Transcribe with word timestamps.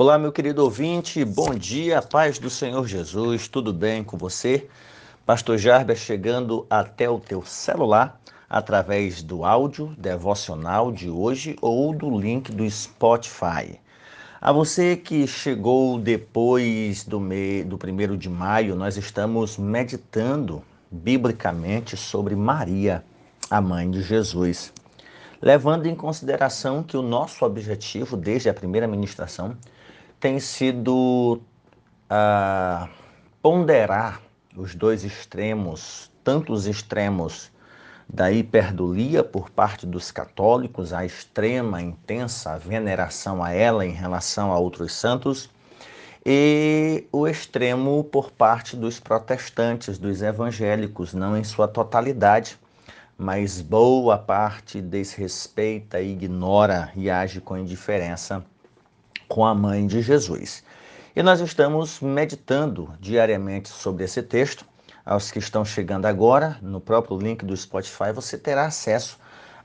Olá, 0.00 0.16
meu 0.18 0.32
querido 0.32 0.64
ouvinte, 0.64 1.22
bom 1.26 1.54
dia, 1.54 2.00
paz 2.00 2.38
do 2.38 2.48
Senhor 2.48 2.88
Jesus, 2.88 3.46
tudo 3.48 3.70
bem 3.70 4.02
com 4.02 4.16
você? 4.16 4.66
Pastor 5.26 5.58
Jarber 5.58 5.94
chegando 5.94 6.66
até 6.70 7.10
o 7.10 7.20
teu 7.20 7.44
celular 7.44 8.18
através 8.48 9.22
do 9.22 9.44
áudio 9.44 9.94
devocional 9.98 10.90
de 10.90 11.10
hoje 11.10 11.54
ou 11.60 11.94
do 11.94 12.18
link 12.18 12.50
do 12.50 12.68
Spotify. 12.70 13.78
A 14.40 14.50
você 14.50 14.96
que 14.96 15.26
chegou 15.26 15.98
depois 15.98 17.04
do, 17.04 17.20
me... 17.20 17.62
do 17.62 17.76
primeiro 17.76 18.16
de 18.16 18.30
maio, 18.30 18.74
nós 18.74 18.96
estamos 18.96 19.58
meditando 19.58 20.62
biblicamente 20.90 21.94
sobre 21.94 22.34
Maria, 22.34 23.04
a 23.50 23.60
mãe 23.60 23.90
de 23.90 24.00
Jesus, 24.00 24.72
levando 25.42 25.84
em 25.84 25.94
consideração 25.94 26.82
que 26.82 26.96
o 26.96 27.02
nosso 27.02 27.44
objetivo 27.44 28.16
desde 28.16 28.48
a 28.48 28.54
primeira 28.54 28.88
ministração 28.88 29.58
tem 30.20 30.38
sido 30.38 31.40
uh, 32.10 32.88
ponderar 33.40 34.20
os 34.54 34.74
dois 34.74 35.02
extremos, 35.02 36.12
tanto 36.22 36.52
os 36.52 36.66
extremos 36.66 37.50
da 38.06 38.30
hiperdulia 38.30 39.24
por 39.24 39.48
parte 39.48 39.86
dos 39.86 40.10
católicos, 40.12 40.92
a 40.92 41.06
extrema, 41.06 41.80
intensa 41.80 42.58
veneração 42.58 43.42
a 43.42 43.52
ela 43.52 43.86
em 43.86 43.92
relação 43.92 44.52
a 44.52 44.58
outros 44.58 44.92
santos, 44.92 45.48
e 46.26 47.06
o 47.10 47.26
extremo 47.26 48.04
por 48.04 48.30
parte 48.30 48.76
dos 48.76 49.00
protestantes, 49.00 49.96
dos 49.96 50.20
evangélicos, 50.20 51.14
não 51.14 51.34
em 51.34 51.44
sua 51.44 51.66
totalidade, 51.66 52.58
mas 53.16 53.62
boa 53.62 54.18
parte 54.18 54.82
desrespeita, 54.82 55.98
ignora 56.00 56.92
e 56.94 57.08
age 57.08 57.40
com 57.40 57.56
indiferença 57.56 58.44
com 59.30 59.46
a 59.46 59.54
mãe 59.54 59.86
de 59.86 60.02
Jesus. 60.02 60.64
E 61.14 61.22
nós 61.22 61.40
estamos 61.40 62.00
meditando 62.00 62.92
diariamente 62.98 63.68
sobre 63.68 64.02
esse 64.02 64.22
texto. 64.22 64.66
Aos 65.06 65.30
que 65.30 65.38
estão 65.38 65.64
chegando 65.64 66.06
agora, 66.06 66.58
no 66.60 66.80
próprio 66.80 67.16
link 67.16 67.44
do 67.44 67.56
Spotify, 67.56 68.12
você 68.12 68.36
terá 68.36 68.66
acesso 68.66 69.18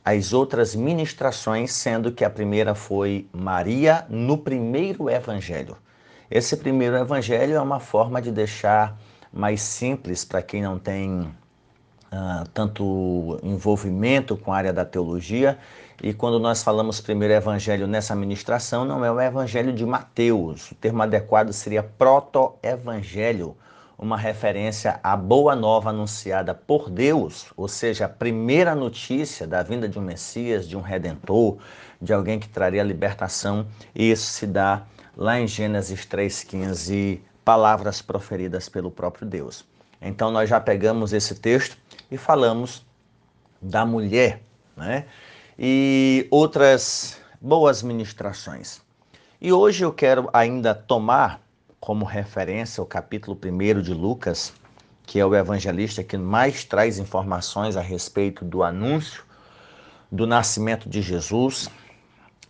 às 0.03 0.33
outras 0.33 0.75
ministrações, 0.75 1.71
sendo 1.73 2.11
que 2.11 2.23
a 2.23 2.29
primeira 2.29 2.75
foi 2.75 3.27
Maria 3.33 4.05
no 4.07 4.37
primeiro 4.37 5.09
evangelho. 5.09 5.75
Esse 6.29 6.55
primeiro 6.55 6.95
evangelho 6.95 7.55
é 7.55 7.61
uma 7.61 7.79
forma 7.79 8.21
de 8.21 8.31
deixar 8.31 8.95
mais 9.33 9.61
simples 9.61 10.23
para 10.23 10.43
quem 10.43 10.61
não 10.61 10.77
tem 10.77 11.33
uh, 12.11 12.47
tanto 12.53 13.39
envolvimento 13.43 14.37
com 14.37 14.53
a 14.53 14.57
área 14.57 14.73
da 14.73 14.85
teologia 14.85 15.57
e 16.03 16.13
quando 16.13 16.39
nós 16.39 16.61
falamos 16.61 16.99
primeiro 16.99 17.33
evangelho 17.33 17.87
nessa 17.87 18.15
ministração, 18.15 18.83
não 18.83 19.03
é 19.03 19.11
o 19.11 19.19
evangelho 19.19 19.71
de 19.71 19.85
Mateus. 19.85 20.71
O 20.71 20.75
termo 20.75 21.01
adequado 21.01 21.53
seria 21.53 21.81
proto-evangelho, 21.81 23.55
uma 23.97 24.17
referência 24.17 24.99
à 25.01 25.15
boa 25.15 25.55
nova 25.55 25.89
anunciada 25.89 26.53
por 26.53 26.89
Deus, 26.89 27.45
ou 27.55 27.69
seja, 27.69 28.05
a 28.05 28.09
primeira 28.09 28.75
notícia 28.75 29.47
da 29.47 29.63
vinda 29.63 29.87
de 29.87 29.97
um 29.97 30.01
Messias, 30.01 30.67
de 30.67 30.75
um 30.75 30.81
redentor, 30.81 31.57
de 32.01 32.13
alguém 32.13 32.39
que 32.39 32.49
traria 32.49 32.83
libertação. 32.83 33.65
E 33.95 34.11
isso 34.11 34.29
se 34.29 34.45
dá 34.45 34.83
lá 35.15 35.39
em 35.39 35.47
Gênesis 35.47 36.05
3,15, 36.05 37.21
palavras 37.45 38.01
proferidas 38.01 38.67
pelo 38.67 38.91
próprio 38.91 39.25
Deus. 39.25 39.65
Então 40.01 40.29
nós 40.29 40.49
já 40.49 40.59
pegamos 40.59 41.13
esse 41.13 41.35
texto 41.35 41.77
e 42.09 42.17
falamos 42.17 42.85
da 43.61 43.85
mulher, 43.85 44.41
né? 44.75 45.05
e 45.57 46.27
outras 46.29 47.19
boas 47.39 47.81
ministrações. 47.81 48.81
E 49.41 49.51
hoje 49.51 49.83
eu 49.83 49.93
quero 49.93 50.29
ainda 50.33 50.73
tomar 50.73 51.41
como 51.79 52.05
referência 52.05 52.81
o 52.81 52.85
capítulo 52.85 53.37
1 53.37 53.81
de 53.81 53.93
Lucas, 53.93 54.53
que 55.03 55.19
é 55.19 55.25
o 55.25 55.35
evangelista 55.35 56.03
que 56.03 56.17
mais 56.17 56.63
traz 56.63 56.97
informações 56.97 57.77
a 57.77 57.81
respeito 57.81 58.43
do 58.43 58.63
anúncio 58.63 59.23
do 60.11 60.25
nascimento 60.25 60.89
de 60.89 61.01
Jesus. 61.01 61.69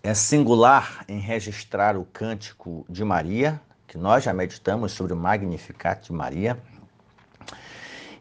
É 0.02 0.14
singular 0.14 1.04
em 1.08 1.20
registrar 1.20 1.98
o 1.98 2.06
cântico 2.06 2.86
de 2.88 3.04
Maria, 3.04 3.60
que 3.88 3.98
nós 3.98 4.24
já 4.24 4.34
meditamos 4.34 4.92
sobre 4.92 5.14
o 5.14 5.18
Magnificat 5.18 6.06
de 6.06 6.14
Maria. 6.14 6.58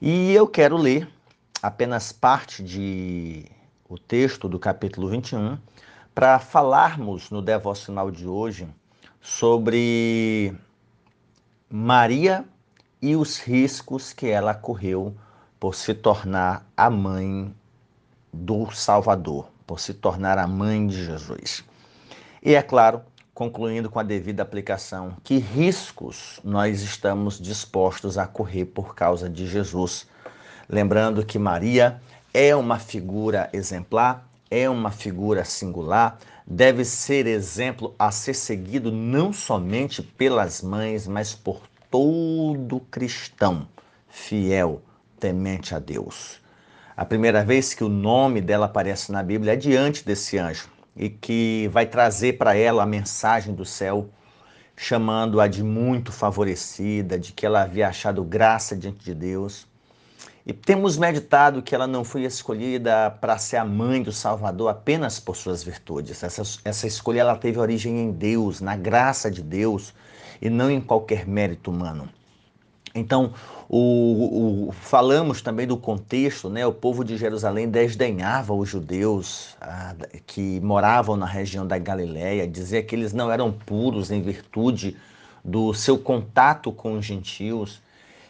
E 0.00 0.32
eu 0.32 0.48
quero 0.48 0.76
ler 0.76 1.08
apenas 1.64 2.12
parte 2.12 2.62
de 2.62 3.46
o 3.88 3.96
texto 3.98 4.50
do 4.50 4.58
capítulo 4.58 5.08
21, 5.08 5.56
para 6.14 6.38
falarmos 6.38 7.30
no 7.30 7.40
devocional 7.40 8.10
de 8.10 8.28
hoje 8.28 8.68
sobre 9.18 10.54
Maria 11.70 12.44
e 13.00 13.16
os 13.16 13.38
riscos 13.38 14.12
que 14.12 14.26
ela 14.26 14.52
correu 14.52 15.16
por 15.58 15.74
se 15.74 15.94
tornar 15.94 16.66
a 16.76 16.90
mãe 16.90 17.54
do 18.30 18.70
Salvador, 18.70 19.48
por 19.66 19.80
se 19.80 19.94
tornar 19.94 20.36
a 20.36 20.46
mãe 20.46 20.86
de 20.86 21.02
Jesus. 21.02 21.64
E 22.42 22.54
é 22.54 22.60
claro, 22.60 23.00
concluindo 23.32 23.88
com 23.88 23.98
a 23.98 24.02
devida 24.02 24.42
aplicação, 24.42 25.16
que 25.24 25.38
riscos 25.38 26.38
nós 26.44 26.82
estamos 26.82 27.40
dispostos 27.40 28.18
a 28.18 28.26
correr 28.26 28.66
por 28.66 28.94
causa 28.94 29.30
de 29.30 29.46
Jesus. 29.46 30.06
Lembrando 30.68 31.24
que 31.24 31.38
Maria 31.38 32.00
é 32.32 32.56
uma 32.56 32.78
figura 32.78 33.50
exemplar, 33.52 34.26
é 34.50 34.68
uma 34.68 34.90
figura 34.90 35.44
singular, 35.44 36.18
deve 36.46 36.84
ser 36.84 37.26
exemplo 37.26 37.94
a 37.98 38.10
ser 38.10 38.34
seguido 38.34 38.90
não 38.90 39.32
somente 39.32 40.02
pelas 40.02 40.62
mães, 40.62 41.06
mas 41.06 41.34
por 41.34 41.60
todo 41.90 42.80
cristão 42.90 43.68
fiel, 44.08 44.80
temente 45.20 45.74
a 45.74 45.78
Deus. 45.78 46.40
A 46.96 47.04
primeira 47.04 47.44
vez 47.44 47.74
que 47.74 47.84
o 47.84 47.88
nome 47.88 48.40
dela 48.40 48.66
aparece 48.66 49.12
na 49.12 49.22
Bíblia 49.22 49.52
é 49.52 49.56
diante 49.56 50.04
desse 50.04 50.38
anjo 50.38 50.68
e 50.96 51.10
que 51.10 51.68
vai 51.72 51.86
trazer 51.86 52.34
para 52.38 52.56
ela 52.56 52.84
a 52.84 52.86
mensagem 52.86 53.54
do 53.54 53.64
céu, 53.64 54.08
chamando-a 54.76 55.46
de 55.46 55.62
muito 55.62 56.10
favorecida, 56.10 57.18
de 57.18 57.32
que 57.32 57.44
ela 57.44 57.62
havia 57.62 57.88
achado 57.88 58.24
graça 58.24 58.76
diante 58.76 59.04
de 59.04 59.14
Deus 59.14 59.66
e 60.46 60.52
temos 60.52 60.98
meditado 60.98 61.62
que 61.62 61.74
ela 61.74 61.86
não 61.86 62.04
foi 62.04 62.24
escolhida 62.24 63.10
para 63.10 63.38
ser 63.38 63.56
a 63.56 63.64
mãe 63.64 64.02
do 64.02 64.12
Salvador 64.12 64.68
apenas 64.68 65.18
por 65.18 65.36
suas 65.36 65.64
virtudes. 65.64 66.22
Essa, 66.22 66.42
essa 66.64 66.86
escolha 66.86 67.20
ela 67.20 67.36
teve 67.36 67.58
origem 67.58 67.98
em 67.98 68.10
Deus, 68.12 68.60
na 68.60 68.76
graça 68.76 69.30
de 69.30 69.42
Deus, 69.42 69.94
e 70.42 70.50
não 70.50 70.70
em 70.70 70.82
qualquer 70.82 71.26
mérito 71.26 71.70
humano. 71.70 72.10
Então, 72.94 73.32
o, 73.68 74.68
o, 74.68 74.72
falamos 74.72 75.40
também 75.40 75.66
do 75.66 75.78
contexto, 75.78 76.50
né? 76.50 76.66
O 76.66 76.72
povo 76.72 77.02
de 77.02 77.16
Jerusalém 77.16 77.68
desdenhava 77.68 78.52
os 78.52 78.68
judeus 78.68 79.56
ah, 79.60 79.96
que 80.26 80.60
moravam 80.60 81.16
na 81.16 81.26
região 81.26 81.66
da 81.66 81.78
Galiléia, 81.78 82.46
dizia 82.46 82.82
que 82.82 82.94
eles 82.94 83.14
não 83.14 83.32
eram 83.32 83.50
puros 83.50 84.10
em 84.10 84.20
virtude 84.20 84.96
do 85.42 85.72
seu 85.72 85.98
contato 85.98 86.70
com 86.70 86.92
os 86.92 87.04
gentios 87.04 87.82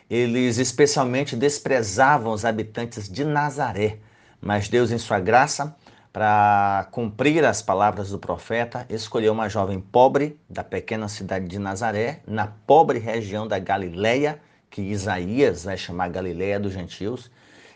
eles 0.08 0.58
especialmente 0.58 1.36
desprezavam 1.36 2.32
os 2.32 2.44
habitantes 2.44 3.08
de 3.08 3.24
Nazaré, 3.24 3.98
mas 4.40 4.68
Deus, 4.68 4.90
em 4.90 4.98
sua 4.98 5.18
graça, 5.18 5.74
para 6.12 6.86
cumprir 6.92 7.44
as 7.44 7.60
palavras 7.60 8.10
do 8.10 8.18
profeta, 8.18 8.86
escolheu 8.88 9.32
uma 9.32 9.48
jovem 9.48 9.80
pobre 9.80 10.38
da 10.48 10.62
pequena 10.62 11.08
cidade 11.08 11.48
de 11.48 11.58
Nazaré, 11.58 12.20
na 12.26 12.46
pobre 12.46 12.98
região 12.98 13.48
da 13.48 13.58
Galileia, 13.58 14.40
que 14.70 14.80
Isaías 14.80 15.64
vai 15.64 15.76
chamar 15.76 16.10
Galileia 16.10 16.60
dos 16.60 16.72
gentios, 16.72 17.30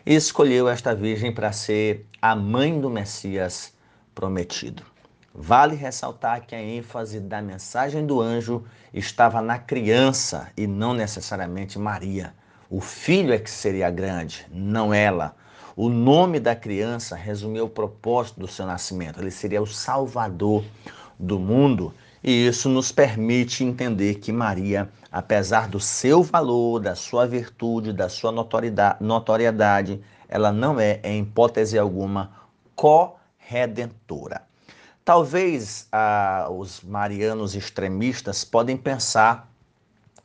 e 0.05 0.15
escolheu 0.15 0.69
esta 0.69 0.95
virgem 0.95 1.33
para 1.33 1.51
ser 1.51 2.05
a 2.21 2.35
mãe 2.35 2.79
do 2.79 2.89
Messias 2.89 3.73
prometido. 4.15 4.88
Vale 5.41 5.73
ressaltar 5.73 6.41
que 6.45 6.53
a 6.53 6.61
ênfase 6.61 7.17
da 7.21 7.41
mensagem 7.41 8.05
do 8.05 8.19
anjo 8.19 8.65
estava 8.93 9.41
na 9.41 9.57
criança 9.57 10.49
e 10.57 10.67
não 10.67 10.93
necessariamente 10.93 11.79
Maria. 11.79 12.33
O 12.69 12.81
filho 12.81 13.31
é 13.31 13.39
que 13.39 13.49
seria 13.49 13.89
grande, 13.89 14.45
não 14.51 14.93
ela. 14.93 15.33
O 15.77 15.87
nome 15.87 16.41
da 16.41 16.57
criança 16.57 17.15
resumiu 17.15 17.63
o 17.63 17.69
propósito 17.69 18.41
do 18.41 18.49
seu 18.49 18.65
nascimento. 18.65 19.21
Ele 19.21 19.31
seria 19.31 19.61
o 19.61 19.65
salvador 19.65 20.61
do 21.17 21.39
mundo. 21.39 21.93
E 22.21 22.45
isso 22.45 22.67
nos 22.67 22.91
permite 22.91 23.63
entender 23.63 24.15
que 24.15 24.33
Maria, 24.33 24.89
apesar 25.09 25.69
do 25.69 25.79
seu 25.79 26.21
valor, 26.21 26.81
da 26.81 26.95
sua 26.95 27.25
virtude, 27.25 27.93
da 27.93 28.09
sua 28.09 28.33
notoriedade, 28.99 30.01
ela 30.27 30.51
não 30.51 30.77
é, 30.77 30.99
em 31.01 31.21
hipótese 31.21 31.79
alguma, 31.79 32.33
corredentora. 32.75 34.48
Talvez 35.09 35.87
ah, 35.91 36.49
os 36.51 36.83
marianos 36.83 37.55
extremistas 37.55 38.43
podem 38.45 38.77
pensar 38.77 39.51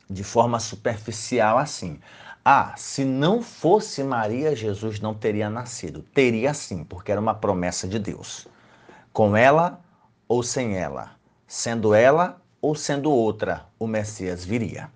de 0.07 0.23
forma 0.23 0.59
superficial 0.59 1.57
assim: 1.57 1.99
ah, 2.45 2.71
se 2.77 3.03
não 3.03 3.41
fosse 3.41 4.03
Maria, 4.03 4.55
Jesus 4.55 4.99
não 4.99 5.15
teria 5.15 5.49
nascido. 5.49 6.03
Teria 6.13 6.53
sim, 6.53 6.83
porque 6.83 7.11
era 7.11 7.19
uma 7.19 7.33
promessa 7.33 7.87
de 7.87 7.97
Deus. 7.97 8.47
Com 9.11 9.35
ela 9.35 9.81
ou 10.27 10.43
sem 10.43 10.77
ela, 10.77 11.13
sendo 11.47 11.95
ela 11.95 12.39
ou 12.61 12.75
sendo 12.75 13.11
outra, 13.11 13.65
o 13.79 13.87
Messias 13.87 14.45
viria. 14.45 14.91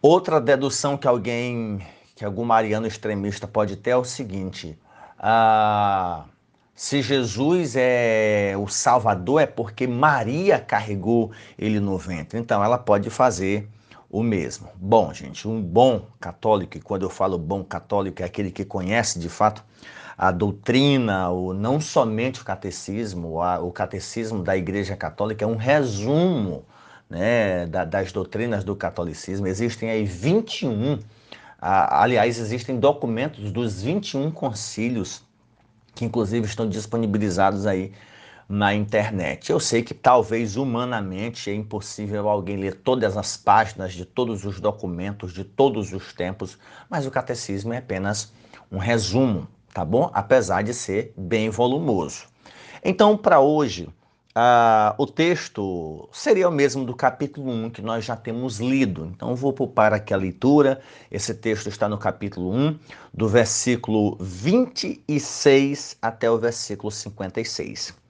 Outra 0.00 0.40
dedução 0.40 0.96
que 0.96 1.08
alguém, 1.08 1.84
que 2.14 2.24
algum 2.24 2.44
mariano 2.44 2.86
extremista 2.86 3.48
pode 3.48 3.74
ter 3.74 3.90
é 3.90 3.96
o 3.96 4.04
seguinte: 4.04 4.78
ah, 5.18 6.26
se 6.74 7.02
Jesus 7.02 7.74
é 7.76 8.54
o 8.58 8.66
Salvador, 8.66 9.42
é 9.42 9.46
porque 9.46 9.86
Maria 9.86 10.58
carregou 10.58 11.30
ele 11.58 11.78
no 11.78 11.98
ventre. 11.98 12.38
Então 12.38 12.64
ela 12.64 12.78
pode 12.78 13.10
fazer 13.10 13.68
o 14.10 14.22
mesmo. 14.22 14.68
Bom, 14.76 15.12
gente, 15.12 15.46
um 15.46 15.60
bom 15.60 16.06
católico, 16.20 16.76
e 16.76 16.80
quando 16.80 17.02
eu 17.02 17.10
falo 17.10 17.38
bom 17.38 17.62
católico, 17.64 18.22
é 18.22 18.24
aquele 18.24 18.50
que 18.50 18.64
conhece 18.64 19.18
de 19.18 19.28
fato 19.28 19.64
a 20.16 20.30
doutrina, 20.30 21.30
o, 21.30 21.52
não 21.52 21.80
somente 21.80 22.40
o 22.40 22.44
catecismo, 22.44 23.40
o 23.60 23.72
catecismo 23.72 24.42
da 24.42 24.56
Igreja 24.56 24.94
Católica 24.94 25.44
é 25.44 25.48
um 25.48 25.56
resumo 25.56 26.64
né, 27.08 27.66
da, 27.66 27.84
das 27.84 28.12
doutrinas 28.12 28.62
do 28.62 28.76
catolicismo. 28.76 29.46
Existem 29.46 29.90
aí 29.90 30.04
21, 30.04 30.98
a, 31.60 32.02
aliás, 32.02 32.38
existem 32.38 32.78
documentos 32.78 33.50
dos 33.50 33.82
21 33.82 34.30
concílios 34.30 35.22
que 35.94 36.04
inclusive 36.04 36.46
estão 36.46 36.68
disponibilizados 36.68 37.66
aí 37.66 37.92
na 38.48 38.74
internet. 38.74 39.50
Eu 39.50 39.60
sei 39.60 39.82
que 39.82 39.94
talvez 39.94 40.56
humanamente 40.56 41.50
é 41.50 41.54
impossível 41.54 42.28
alguém 42.28 42.56
ler 42.56 42.74
todas 42.74 43.16
as 43.16 43.36
páginas 43.36 43.92
de 43.92 44.04
todos 44.04 44.44
os 44.44 44.60
documentos 44.60 45.32
de 45.32 45.44
todos 45.44 45.92
os 45.92 46.12
tempos, 46.12 46.58
mas 46.90 47.06
o 47.06 47.10
catecismo 47.10 47.72
é 47.72 47.78
apenas 47.78 48.32
um 48.70 48.78
resumo 48.78 49.48
tá 49.72 49.84
bom? 49.84 50.10
Apesar 50.12 50.62
de 50.62 50.74
ser 50.74 51.12
bem 51.16 51.48
volumoso. 51.50 52.26
Então, 52.84 53.16
para 53.16 53.40
hoje, 53.40 53.88
uh, 54.36 54.94
o 54.98 55.06
texto 55.06 56.08
seria 56.12 56.48
o 56.48 56.52
mesmo 56.52 56.84
do 56.84 56.94
capítulo 56.94 57.50
1 57.50 57.70
que 57.70 57.82
nós 57.82 58.04
já 58.04 58.16
temos 58.16 58.58
lido. 58.58 59.10
Então, 59.14 59.34
vou 59.34 59.52
poupar 59.52 59.92
aqui 59.92 60.12
a 60.12 60.16
leitura. 60.16 60.80
Esse 61.10 61.34
texto 61.34 61.68
está 61.68 61.88
no 61.88 61.98
capítulo 61.98 62.52
1, 62.52 62.78
do 63.12 63.28
versículo 63.28 64.16
26 64.20 65.96
até 66.00 66.30
o 66.30 66.38
versículo 66.38 66.90
56. 66.90 68.02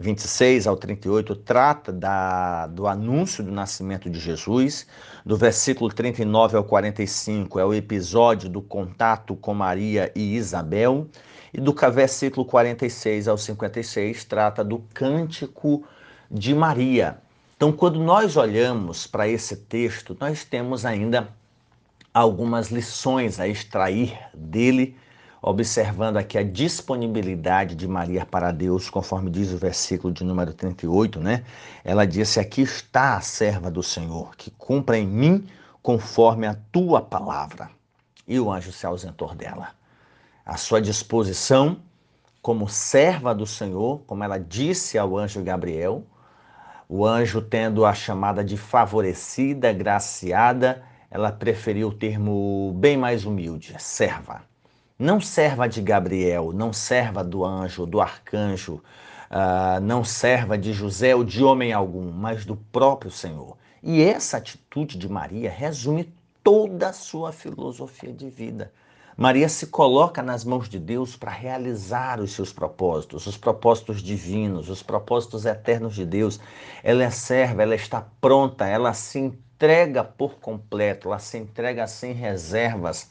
26 0.00 0.68
ao 0.68 0.76
38 0.76 1.34
trata 1.34 1.92
da, 1.92 2.68
do 2.68 2.86
anúncio 2.86 3.42
do 3.42 3.50
nascimento 3.50 4.08
de 4.08 4.20
Jesus. 4.20 4.86
Do 5.26 5.36
versículo 5.36 5.92
39 5.92 6.56
ao 6.56 6.62
45 6.62 7.58
é 7.58 7.64
o 7.64 7.74
episódio 7.74 8.48
do 8.48 8.62
contato 8.62 9.34
com 9.34 9.52
Maria 9.52 10.12
e 10.14 10.36
Isabel. 10.36 11.08
E 11.52 11.60
do 11.60 11.72
versículo 11.72 12.44
46 12.44 13.28
ao 13.28 13.38
56 13.38 14.24
trata 14.24 14.64
do 14.64 14.78
cântico 14.92 15.84
de 16.30 16.54
Maria. 16.54 17.18
Então, 17.56 17.72
quando 17.72 17.98
nós 17.98 18.36
olhamos 18.36 19.06
para 19.06 19.26
esse 19.26 19.56
texto, 19.56 20.16
nós 20.20 20.44
temos 20.44 20.84
ainda 20.84 21.28
algumas 22.12 22.68
lições 22.68 23.40
a 23.40 23.48
extrair 23.48 24.16
dele 24.34 24.96
observando 25.42 26.16
aqui 26.16 26.36
a 26.36 26.42
disponibilidade 26.42 27.74
de 27.74 27.86
Maria 27.86 28.26
para 28.26 28.52
Deus, 28.52 28.90
conforme 28.90 29.30
diz 29.30 29.52
o 29.52 29.58
versículo 29.58 30.12
de 30.12 30.24
número 30.24 30.52
38, 30.52 31.20
né? 31.20 31.44
Ela 31.84 32.06
disse: 32.06 32.40
Aqui 32.40 32.62
está 32.62 33.16
a 33.16 33.20
serva 33.20 33.70
do 33.70 33.82
Senhor, 33.82 34.34
que 34.36 34.50
cumpra 34.50 34.98
em 34.98 35.06
mim 35.06 35.46
conforme 35.82 36.46
a 36.46 36.56
tua 36.72 37.00
palavra. 37.00 37.70
E 38.26 38.38
o 38.38 38.50
anjo 38.50 38.72
se 38.72 38.84
ausentou 38.84 39.34
dela. 39.34 39.77
A 40.48 40.56
sua 40.56 40.80
disposição, 40.80 41.76
como 42.40 42.70
serva 42.70 43.34
do 43.34 43.44
Senhor, 43.44 44.00
como 44.06 44.24
ela 44.24 44.38
disse 44.38 44.96
ao 44.96 45.14
anjo 45.14 45.42
Gabriel, 45.42 46.06
o 46.88 47.04
anjo 47.04 47.42
tendo 47.42 47.84
a 47.84 47.92
chamada 47.92 48.42
de 48.42 48.56
favorecida, 48.56 49.74
graciada, 49.74 50.82
ela 51.10 51.30
preferiu 51.30 51.88
o 51.88 51.92
termo 51.92 52.72
bem 52.78 52.96
mais 52.96 53.26
humilde, 53.26 53.74
serva. 53.78 54.40
Não 54.98 55.20
serva 55.20 55.68
de 55.68 55.82
Gabriel, 55.82 56.50
não 56.54 56.72
serva 56.72 57.22
do 57.22 57.44
anjo, 57.44 57.84
do 57.84 58.00
arcanjo, 58.00 58.82
uh, 59.30 59.78
não 59.82 60.02
serva 60.02 60.56
de 60.56 60.72
José 60.72 61.14
ou 61.14 61.24
de 61.24 61.44
homem 61.44 61.74
algum, 61.74 62.10
mas 62.10 62.46
do 62.46 62.56
próprio 62.56 63.10
Senhor. 63.10 63.54
E 63.82 64.02
essa 64.02 64.38
atitude 64.38 64.96
de 64.96 65.10
Maria 65.10 65.50
resume 65.50 66.10
toda 66.42 66.88
a 66.88 66.94
sua 66.94 67.32
filosofia 67.32 68.14
de 68.14 68.30
vida. 68.30 68.72
Maria 69.20 69.48
se 69.48 69.66
coloca 69.66 70.22
nas 70.22 70.44
mãos 70.44 70.68
de 70.68 70.78
Deus 70.78 71.16
para 71.16 71.32
realizar 71.32 72.20
os 72.20 72.30
seus 72.30 72.52
propósitos, 72.52 73.26
os 73.26 73.36
propósitos 73.36 74.00
divinos, 74.00 74.70
os 74.70 74.80
propósitos 74.80 75.44
eternos 75.44 75.96
de 75.96 76.06
Deus. 76.06 76.38
Ela 76.84 77.02
é 77.02 77.10
serva, 77.10 77.64
ela 77.64 77.74
está 77.74 78.06
pronta, 78.20 78.64
ela 78.64 78.94
se 78.94 79.18
entrega 79.18 80.04
por 80.04 80.36
completo, 80.36 81.08
ela 81.08 81.18
se 81.18 81.36
entrega 81.36 81.88
sem 81.88 82.12
reservas 82.12 83.10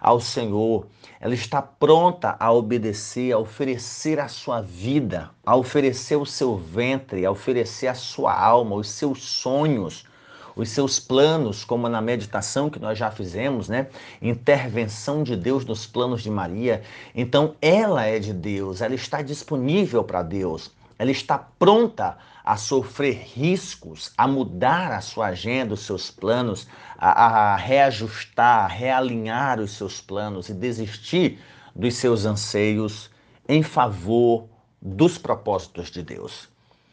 ao 0.00 0.18
Senhor. 0.22 0.86
Ela 1.20 1.34
está 1.34 1.60
pronta 1.60 2.34
a 2.40 2.50
obedecer, 2.50 3.34
a 3.34 3.38
oferecer 3.38 4.20
a 4.20 4.28
sua 4.28 4.62
vida, 4.62 5.32
a 5.44 5.54
oferecer 5.54 6.16
o 6.16 6.24
seu 6.24 6.56
ventre, 6.56 7.26
a 7.26 7.30
oferecer 7.30 7.88
a 7.88 7.94
sua 7.94 8.34
alma, 8.34 8.74
os 8.76 8.88
seus 8.88 9.22
sonhos, 9.22 10.06
os 10.54 10.68
seus 10.68 11.00
planos, 11.00 11.64
como 11.64 11.88
na 11.88 12.00
meditação 12.00 12.68
que 12.68 12.78
nós 12.78 12.98
já 12.98 13.10
fizemos, 13.10 13.68
né? 13.68 13.88
Intervenção 14.20 15.22
de 15.22 15.36
Deus 15.36 15.64
nos 15.64 15.86
planos 15.86 16.22
de 16.22 16.30
Maria. 16.30 16.82
Então, 17.14 17.54
ela 17.60 18.04
é 18.04 18.18
de 18.18 18.32
Deus, 18.32 18.80
ela 18.80 18.94
está 18.94 19.22
disponível 19.22 20.04
para 20.04 20.22
Deus, 20.22 20.70
ela 20.98 21.10
está 21.10 21.38
pronta 21.38 22.16
a 22.44 22.56
sofrer 22.56 23.22
riscos, 23.34 24.12
a 24.16 24.26
mudar 24.26 24.92
a 24.92 25.00
sua 25.00 25.26
agenda, 25.28 25.74
os 25.74 25.86
seus 25.86 26.10
planos, 26.10 26.66
a, 26.98 27.52
a 27.52 27.56
reajustar, 27.56 28.64
a 28.64 28.66
realinhar 28.66 29.60
os 29.60 29.72
seus 29.72 30.00
planos 30.00 30.48
e 30.48 30.54
desistir 30.54 31.38
dos 31.74 31.94
seus 31.94 32.24
anseios 32.24 33.10
em 33.48 33.62
favor 33.62 34.48
dos 34.80 35.18
propósitos 35.18 35.90
de 35.90 36.02
Deus. 36.02 36.48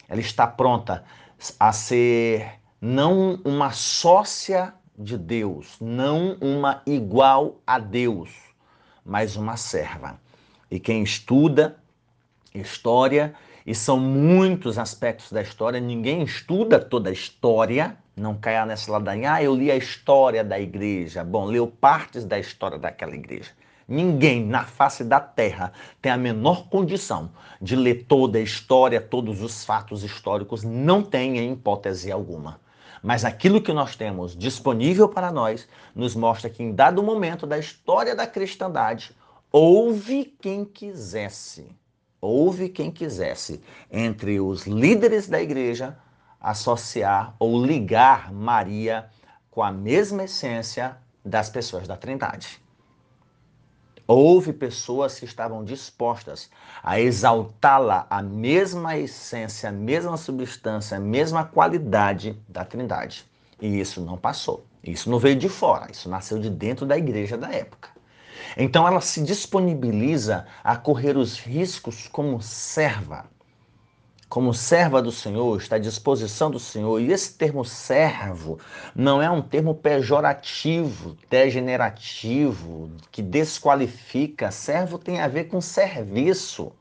Ela 0.08 0.22
está 0.22 0.46
pronta 0.46 1.04
a 1.60 1.72
ser 1.72 2.59
não 2.82 3.40
uma 3.44 3.72
sócia 3.72 4.74
de 4.98 5.18
Deus, 5.18 5.76
não 5.82 6.38
uma 6.40 6.82
igual 6.86 7.60
a 7.66 7.80
Deus, 7.80 8.32
mas 9.06 9.36
uma 9.36 9.58
serva. 9.58 10.20
E 10.72 10.80
quem 10.80 11.04
estuda 11.04 11.78
história 12.54 13.34
e 13.66 13.76
são 13.76 14.00
muitos 14.00 14.78
aspectos 14.78 15.32
da 15.32 15.42
história, 15.42 15.80
ninguém 15.80 16.24
estuda 16.24 16.80
toda 16.80 17.10
a 17.10 17.14
história, 17.14 17.98
não 18.16 18.36
caia 18.36 18.66
nessa 18.66 18.92
ladainha, 18.92 19.34
ah, 19.34 19.44
eu 19.44 19.56
li 19.56 19.72
a 19.72 19.76
história 19.76 20.44
da 20.44 20.60
igreja. 20.60 21.24
Bom, 21.24 21.46
leu 21.46 21.68
partes 21.68 22.26
da 22.26 22.40
história 22.40 22.78
daquela 22.78 23.16
igreja. 23.16 23.52
Ninguém 23.88 24.46
na 24.46 24.66
face 24.66 25.04
da 25.04 25.20
terra 25.20 25.74
tem 26.02 26.12
a 26.12 26.18
menor 26.18 26.70
condição 26.70 27.32
de 27.62 27.76
ler 27.76 28.06
toda 28.08 28.38
a 28.38 28.42
história, 28.42 29.02
todos 29.02 29.42
os 29.42 29.66
fatos 29.66 30.04
históricos, 30.04 30.64
não 30.64 31.02
tem 31.02 31.38
em 31.38 31.54
hipótese 31.54 32.12
alguma. 32.12 32.60
Mas 33.02 33.24
aquilo 33.24 33.62
que 33.62 33.74
nós 33.74 33.96
temos 33.96 34.36
disponível 34.36 35.08
para 35.08 35.32
nós 35.32 35.68
nos 35.96 36.16
mostra 36.16 36.50
que 36.50 36.64
em 36.64 36.74
dado 36.74 37.02
momento 37.02 37.48
da 37.48 37.58
história 37.58 38.16
da 38.16 38.28
cristandade, 38.28 39.16
houve 39.52 40.26
quem 40.42 40.66
quisesse 40.66 41.80
houve 42.22 42.70
quem 42.70 42.92
quisesse, 42.92 43.62
entre 43.92 44.40
os 44.40 44.66
líderes 44.66 45.28
da 45.28 45.42
igreja, 45.42 45.98
associar 46.40 47.36
ou 47.40 47.64
ligar 47.64 48.32
Maria 48.32 49.10
com 49.50 49.64
a 49.64 49.72
mesma 49.72 50.24
essência 50.24 50.98
das 51.24 51.50
pessoas 51.50 51.88
da 51.88 51.98
Trindade. 51.98 52.62
Houve 54.12 54.52
pessoas 54.54 55.20
que 55.20 55.26
estavam 55.26 55.64
dispostas 55.64 56.50
a 56.82 57.00
exaltá-la, 57.00 58.08
a 58.10 58.24
mesma 58.24 58.98
essência, 58.98 59.70
a 59.70 59.72
mesma 59.72 60.18
substância, 60.18 60.98
a 60.98 61.00
mesma 61.00 61.46
qualidade 61.46 62.36
da 62.50 62.66
Trindade. 62.66 63.24
E 63.62 63.80
isso 63.80 64.02
não 64.02 64.18
passou. 64.18 64.66
Isso 64.84 65.12
não 65.12 65.20
veio 65.20 65.36
de 65.36 65.48
fora, 65.48 65.92
isso 65.92 66.10
nasceu 66.10 66.40
de 66.40 66.50
dentro 66.50 66.88
da 66.88 66.98
igreja 66.98 67.38
da 67.38 67.54
época. 67.54 67.90
Então 68.58 68.88
ela 68.88 69.00
se 69.00 69.22
disponibiliza 69.22 70.48
a 70.64 70.76
correr 70.76 71.16
os 71.16 71.38
riscos 71.38 72.08
como 72.08 72.42
serva. 72.42 73.26
Como 74.30 74.54
serva 74.54 75.02
do 75.02 75.12
Senhor, 75.12 75.58
está 75.58 75.78
à 75.78 75.80
disposição 75.80 76.52
do 76.52 76.60
Senhor. 76.60 77.02
E 77.02 77.12
esse 77.12 77.34
termo 77.34 77.66
servo 77.66 78.60
não 78.96 79.20
é 79.20 79.28
um 79.28 79.42
termo 79.42 79.74
pejorativo, 79.74 81.18
degenerativo, 81.28 82.92
que 83.12 83.24
desqualifica. 83.24 84.52
Servo 84.52 85.00
tem 85.00 85.20
a 85.20 85.28
ver 85.28 85.46
com 85.46 85.60
serviço. 85.60 86.72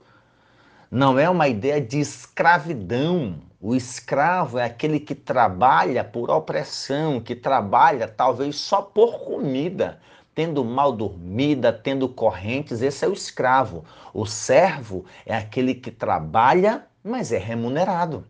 Não 0.90 1.18
é 1.18 1.30
uma 1.30 1.48
ideia 1.48 1.80
de 1.80 1.98
escravidão. 1.98 3.40
O 3.58 3.74
escravo 3.74 4.58
é 4.58 4.64
aquele 4.64 5.00
que 5.00 5.14
trabalha 5.14 6.04
por 6.04 6.28
opressão, 6.30 7.18
que 7.18 7.34
trabalha 7.34 8.06
talvez 8.06 8.56
só 8.56 8.82
por 8.82 9.20
comida, 9.20 9.98
tendo 10.34 10.62
mal 10.62 10.92
dormida, 10.92 11.72
tendo 11.72 12.10
correntes, 12.10 12.82
esse 12.82 13.06
é 13.06 13.08
o 13.08 13.12
escravo. 13.14 13.86
O 14.12 14.26
servo 14.26 15.06
é 15.24 15.34
aquele 15.34 15.74
que 15.74 15.90
trabalha, 15.90 16.86
mas 17.08 17.32
é 17.32 17.38
remunerado. 17.38 18.24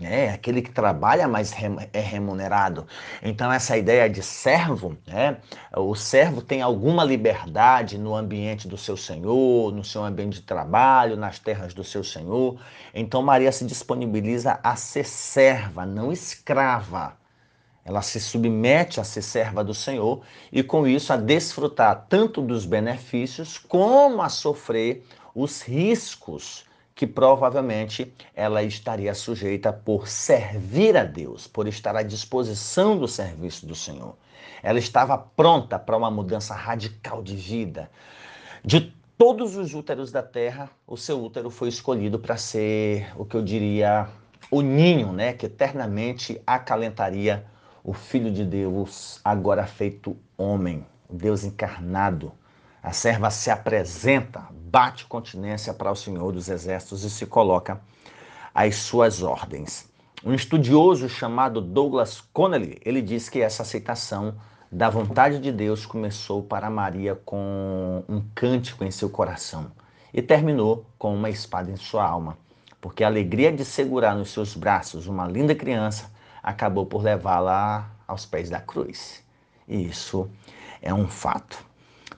é 0.00 0.30
aquele 0.30 0.62
que 0.62 0.72
trabalha, 0.72 1.28
mas 1.28 1.54
é 1.92 2.00
remunerado. 2.00 2.86
Então, 3.22 3.52
essa 3.52 3.76
ideia 3.76 4.10
de 4.10 4.22
servo, 4.22 4.96
né? 5.06 5.36
o 5.76 5.94
servo 5.94 6.42
tem 6.42 6.60
alguma 6.60 7.04
liberdade 7.04 7.98
no 7.98 8.16
ambiente 8.16 8.66
do 8.66 8.76
seu 8.76 8.96
senhor, 8.96 9.72
no 9.72 9.84
seu 9.84 10.02
ambiente 10.02 10.40
de 10.40 10.42
trabalho, 10.42 11.16
nas 11.16 11.38
terras 11.38 11.72
do 11.72 11.84
seu 11.84 12.02
senhor. 12.02 12.58
Então, 12.92 13.22
Maria 13.22 13.52
se 13.52 13.64
disponibiliza 13.64 14.58
a 14.62 14.74
ser 14.74 15.04
serva, 15.04 15.86
não 15.86 16.10
escrava. 16.10 17.16
Ela 17.84 18.00
se 18.00 18.18
submete 18.18 19.00
a 19.00 19.04
ser 19.04 19.22
serva 19.22 19.62
do 19.62 19.74
Senhor 19.74 20.22
e, 20.52 20.62
com 20.62 20.86
isso, 20.86 21.12
a 21.12 21.16
desfrutar 21.16 22.06
tanto 22.08 22.40
dos 22.40 22.64
benefícios 22.64 23.58
como 23.58 24.22
a 24.22 24.28
sofrer 24.28 25.04
os 25.34 25.62
riscos 25.62 26.64
que 26.94 27.06
provavelmente 27.06 28.12
ela 28.34 28.62
estaria 28.62 29.14
sujeita 29.14 29.72
por 29.72 30.08
servir 30.08 30.96
a 30.96 31.04
Deus, 31.04 31.46
por 31.46 31.66
estar 31.66 31.96
à 31.96 32.02
disposição 32.02 32.98
do 32.98 33.08
serviço 33.08 33.66
do 33.66 33.74
Senhor. 33.74 34.16
Ela 34.62 34.78
estava 34.78 35.18
pronta 35.18 35.78
para 35.78 35.96
uma 35.96 36.10
mudança 36.10 36.54
radical 36.54 37.22
de 37.22 37.34
vida. 37.34 37.90
De 38.64 38.92
todos 39.18 39.56
os 39.56 39.74
úteros 39.74 40.12
da 40.12 40.22
terra, 40.22 40.70
o 40.86 40.96
seu 40.96 41.22
útero 41.22 41.50
foi 41.50 41.68
escolhido 41.68 42.18
para 42.18 42.36
ser 42.36 43.12
o 43.16 43.24
que 43.24 43.36
eu 43.36 43.42
diria 43.42 44.08
o 44.50 44.60
ninho, 44.60 45.12
né, 45.12 45.32
que 45.32 45.46
eternamente 45.46 46.40
acalentaria 46.46 47.46
o 47.82 47.92
filho 47.92 48.30
de 48.30 48.44
Deus, 48.44 49.20
agora 49.24 49.66
feito 49.66 50.16
homem, 50.36 50.86
Deus 51.10 51.42
encarnado. 51.42 52.32
A 52.82 52.92
serva 52.92 53.30
se 53.30 53.50
apresenta, 53.50 54.46
bate 54.72 55.04
continência 55.04 55.74
para 55.74 55.92
o 55.92 55.94
Senhor 55.94 56.32
dos 56.32 56.48
Exércitos 56.48 57.04
e 57.04 57.10
se 57.10 57.26
coloca 57.26 57.78
às 58.54 58.76
suas 58.76 59.22
ordens. 59.22 59.86
Um 60.24 60.32
estudioso 60.32 61.10
chamado 61.10 61.60
Douglas 61.60 62.22
Connelly, 62.32 62.80
ele 62.82 63.02
diz 63.02 63.28
que 63.28 63.42
essa 63.42 63.64
aceitação 63.64 64.34
da 64.70 64.88
vontade 64.88 65.40
de 65.40 65.52
Deus 65.52 65.84
começou 65.84 66.42
para 66.42 66.70
Maria 66.70 67.14
com 67.14 68.02
um 68.08 68.22
cântico 68.34 68.82
em 68.82 68.90
seu 68.90 69.10
coração 69.10 69.70
e 70.10 70.22
terminou 70.22 70.86
com 70.96 71.14
uma 71.14 71.28
espada 71.28 71.70
em 71.70 71.76
sua 71.76 72.06
alma, 72.06 72.38
porque 72.80 73.04
a 73.04 73.08
alegria 73.08 73.52
de 73.52 73.66
segurar 73.66 74.14
nos 74.14 74.30
seus 74.30 74.54
braços 74.54 75.06
uma 75.06 75.26
linda 75.28 75.54
criança 75.54 76.10
acabou 76.42 76.86
por 76.86 77.02
levá-la 77.02 77.90
aos 78.08 78.24
pés 78.24 78.48
da 78.48 78.58
cruz. 78.58 79.22
E 79.68 79.86
isso 79.86 80.30
é 80.80 80.94
um 80.94 81.06
fato. 81.06 81.71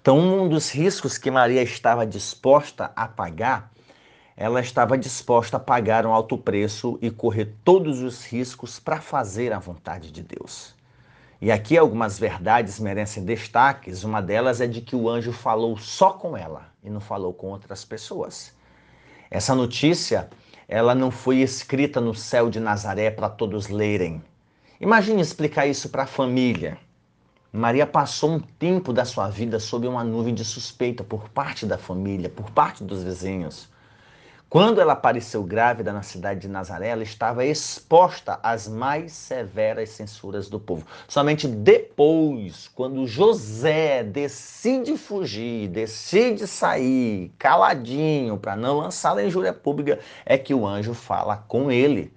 Então, 0.04 0.18
um 0.18 0.46
dos 0.50 0.70
riscos 0.70 1.16
que 1.16 1.30
Maria 1.30 1.62
estava 1.62 2.04
disposta 2.04 2.92
a 2.94 3.08
pagar, 3.08 3.72
ela 4.36 4.60
estava 4.60 4.98
disposta 4.98 5.56
a 5.56 5.60
pagar 5.60 6.04
um 6.04 6.12
alto 6.12 6.36
preço 6.36 6.98
e 7.00 7.10
correr 7.10 7.54
todos 7.64 8.02
os 8.02 8.22
riscos 8.26 8.78
para 8.78 9.00
fazer 9.00 9.50
a 9.50 9.58
vontade 9.58 10.10
de 10.10 10.22
Deus. 10.22 10.74
E 11.40 11.50
aqui 11.50 11.78
algumas 11.78 12.18
verdades 12.18 12.78
merecem 12.78 13.24
destaques. 13.24 14.04
Uma 14.04 14.20
delas 14.20 14.60
é 14.60 14.66
de 14.66 14.82
que 14.82 14.94
o 14.94 15.08
anjo 15.08 15.32
falou 15.32 15.78
só 15.78 16.12
com 16.12 16.36
ela 16.36 16.70
e 16.82 16.90
não 16.90 17.00
falou 17.00 17.32
com 17.32 17.46
outras 17.46 17.82
pessoas. 17.82 18.52
Essa 19.30 19.54
notícia, 19.54 20.28
ela 20.68 20.94
não 20.94 21.10
foi 21.10 21.38
escrita 21.38 21.98
no 21.98 22.14
céu 22.14 22.50
de 22.50 22.60
Nazaré 22.60 23.10
para 23.10 23.30
todos 23.30 23.68
lerem. 23.68 24.22
Imagine 24.78 25.22
explicar 25.22 25.66
isso 25.66 25.88
para 25.88 26.02
a 26.02 26.06
família. 26.06 26.76
Maria 27.56 27.86
passou 27.86 28.32
um 28.32 28.40
tempo 28.40 28.92
da 28.92 29.04
sua 29.04 29.28
vida 29.28 29.60
sob 29.60 29.86
uma 29.86 30.02
nuvem 30.02 30.34
de 30.34 30.44
suspeita 30.44 31.04
por 31.04 31.28
parte 31.28 31.64
da 31.64 31.78
família, 31.78 32.28
por 32.28 32.50
parte 32.50 32.82
dos 32.82 33.04
vizinhos. 33.04 33.68
Quando 34.50 34.80
ela 34.80 34.94
apareceu 34.94 35.40
grávida 35.44 35.92
na 35.92 36.02
cidade 36.02 36.40
de 36.40 36.48
Nazaré, 36.48 36.88
ela 36.88 37.04
estava 37.04 37.44
exposta 37.44 38.40
às 38.42 38.66
mais 38.66 39.12
severas 39.12 39.90
censuras 39.90 40.48
do 40.48 40.58
povo. 40.58 40.84
Somente 41.06 41.46
depois, 41.46 42.66
quando 42.74 43.06
José 43.06 44.02
decide 44.02 44.96
fugir, 44.96 45.68
decide 45.68 46.48
sair 46.48 47.32
caladinho 47.38 48.36
para 48.36 48.56
não 48.56 48.78
lançá-la 48.78 49.22
em 49.22 49.28
injúria 49.28 49.52
pública, 49.52 50.00
é 50.26 50.36
que 50.36 50.52
o 50.52 50.66
anjo 50.66 50.92
fala 50.92 51.36
com 51.46 51.70
ele. 51.70 52.12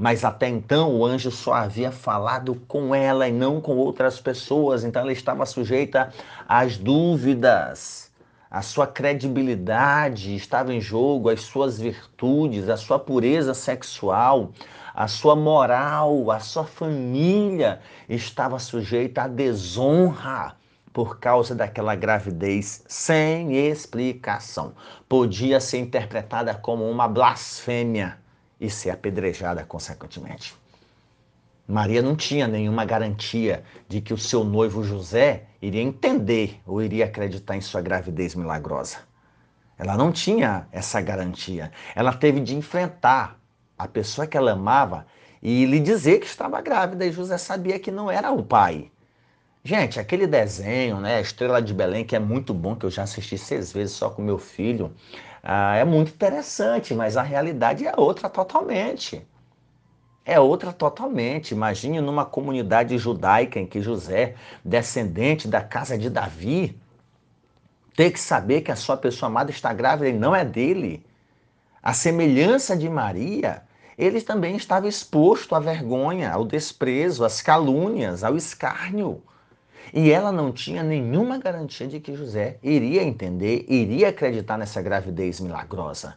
Mas 0.00 0.24
até 0.24 0.48
então 0.48 0.96
o 0.96 1.04
anjo 1.04 1.30
só 1.30 1.52
havia 1.52 1.92
falado 1.92 2.54
com 2.66 2.94
ela 2.94 3.28
e 3.28 3.32
não 3.32 3.60
com 3.60 3.76
outras 3.76 4.18
pessoas, 4.18 4.82
então 4.82 5.02
ela 5.02 5.12
estava 5.12 5.44
sujeita 5.44 6.10
às 6.48 6.78
dúvidas. 6.78 8.10
A 8.50 8.62
sua 8.62 8.86
credibilidade 8.86 10.34
estava 10.34 10.72
em 10.72 10.80
jogo, 10.80 11.28
as 11.28 11.42
suas 11.42 11.78
virtudes, 11.78 12.70
a 12.70 12.78
sua 12.78 12.98
pureza 12.98 13.52
sexual, 13.52 14.52
a 14.94 15.06
sua 15.06 15.36
moral, 15.36 16.30
a 16.30 16.40
sua 16.40 16.64
família 16.64 17.80
estava 18.08 18.58
sujeita 18.58 19.24
à 19.24 19.28
desonra 19.28 20.56
por 20.94 21.20
causa 21.20 21.54
daquela 21.54 21.94
gravidez 21.94 22.82
sem 22.88 23.54
explicação. 23.54 24.72
Podia 25.06 25.60
ser 25.60 25.76
interpretada 25.76 26.54
como 26.54 26.90
uma 26.90 27.06
blasfêmia 27.06 28.19
e 28.60 28.68
ser 28.68 28.90
apedrejada 28.90 29.64
consequentemente. 29.64 30.54
Maria 31.66 32.02
não 32.02 32.16
tinha 32.16 32.48
nenhuma 32.48 32.84
garantia 32.84 33.62
de 33.88 34.00
que 34.00 34.12
o 34.12 34.18
seu 34.18 34.44
noivo 34.44 34.82
José 34.82 35.44
iria 35.62 35.80
entender 35.80 36.60
ou 36.66 36.82
iria 36.82 37.04
acreditar 37.04 37.56
em 37.56 37.60
sua 37.60 37.80
gravidez 37.80 38.34
milagrosa. 38.34 38.98
Ela 39.78 39.96
não 39.96 40.12
tinha 40.12 40.66
essa 40.72 41.00
garantia. 41.00 41.72
Ela 41.94 42.12
teve 42.12 42.40
de 42.40 42.56
enfrentar 42.56 43.40
a 43.78 43.88
pessoa 43.88 44.26
que 44.26 44.36
ela 44.36 44.52
amava 44.52 45.06
e 45.42 45.64
lhe 45.64 45.80
dizer 45.80 46.18
que 46.18 46.26
estava 46.26 46.60
grávida 46.60 47.06
e 47.06 47.12
José 47.12 47.38
sabia 47.38 47.78
que 47.78 47.90
não 47.90 48.10
era 48.10 48.30
o 48.30 48.42
pai. 48.42 48.90
Gente, 49.62 50.00
aquele 50.00 50.26
desenho, 50.26 51.00
né, 51.00 51.16
a 51.16 51.20
Estrela 51.20 51.62
de 51.62 51.72
Belém, 51.72 52.04
que 52.04 52.16
é 52.16 52.18
muito 52.18 52.52
bom, 52.52 52.74
que 52.74 52.84
eu 52.84 52.90
já 52.90 53.02
assisti 53.02 53.38
seis 53.38 53.72
vezes 53.72 53.94
só 53.94 54.10
com 54.10 54.22
meu 54.22 54.38
filho, 54.38 54.92
ah, 55.42 55.76
é 55.76 55.84
muito 55.84 56.12
interessante, 56.12 56.94
mas 56.94 57.16
a 57.16 57.22
realidade 57.22 57.86
é 57.86 57.94
outra 57.96 58.28
totalmente. 58.28 59.26
É 60.24 60.38
outra 60.38 60.72
totalmente. 60.72 61.52
Imagine 61.52 62.00
numa 62.00 62.24
comunidade 62.24 62.96
judaica 62.98 63.58
em 63.58 63.66
que 63.66 63.80
José, 63.80 64.34
descendente 64.64 65.48
da 65.48 65.62
casa 65.62 65.96
de 65.96 66.10
Davi, 66.10 66.78
ter 67.96 68.10
que 68.10 68.20
saber 68.20 68.60
que 68.62 68.70
a 68.70 68.76
sua 68.76 68.96
pessoa 68.96 69.28
amada 69.28 69.50
está 69.50 69.72
grávida 69.72 70.08
e 70.10 70.12
não 70.12 70.34
é 70.36 70.44
dele. 70.44 71.04
A 71.82 71.94
semelhança 71.94 72.76
de 72.76 72.88
Maria, 72.88 73.62
ele 73.96 74.20
também 74.20 74.56
estava 74.56 74.88
exposto 74.88 75.54
à 75.54 75.60
vergonha, 75.60 76.30
ao 76.30 76.44
desprezo, 76.44 77.24
às 77.24 77.40
calúnias, 77.40 78.22
ao 78.22 78.36
escárnio. 78.36 79.22
E 79.92 80.10
ela 80.10 80.30
não 80.30 80.52
tinha 80.52 80.82
nenhuma 80.82 81.38
garantia 81.38 81.86
de 81.86 82.00
que 82.00 82.14
José 82.14 82.58
iria 82.62 83.02
entender, 83.02 83.64
iria 83.68 84.08
acreditar 84.08 84.56
nessa 84.56 84.80
gravidez 84.80 85.40
milagrosa. 85.40 86.16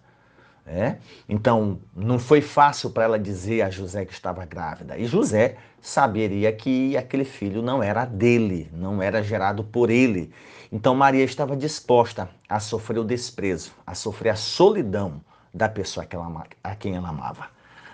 É? 0.65 0.96
Então, 1.27 1.79
não 1.93 2.17
foi 2.17 2.39
fácil 2.39 2.89
para 2.89 3.03
ela 3.03 3.20
dizer 3.20 3.63
a 3.63 3.70
José 3.70 4.05
que 4.05 4.13
estava 4.13 4.46
grávida. 4.46 4.98
E 4.98 5.05
José 5.05 5.58
saberia 5.82 6.53
que 6.53 6.96
aquele 6.96 7.25
filho 7.25 7.62
não 7.62 7.84
era 7.84 8.05
dele, 8.05 8.70
não 8.72 9.01
era 9.01 9.22
gerado 9.22 9.62
por 9.63 9.89
ele. 9.89 10.32
Então, 10.72 10.96
Maria 10.96 11.25
estava 11.25 11.58
disposta 11.58 12.29
a 12.48 12.62
sofrer 12.62 13.00
o 13.00 13.03
desprezo, 13.03 13.74
a 13.86 13.93
sofrer 13.93 14.29
a 14.29 14.36
solidão 14.36 15.20
da 15.53 15.67
pessoa 15.67 16.05
que 16.05 16.15
ela, 16.15 16.46
a 16.63 16.75
quem 16.75 16.96
ela 16.96 17.10
amava. 17.10 17.48